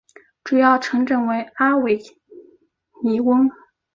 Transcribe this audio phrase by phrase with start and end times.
[0.43, 2.01] 主要城镇为阿维
[3.03, 3.47] 尼翁。